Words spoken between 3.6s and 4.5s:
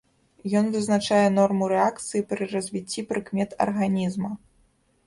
арганізма.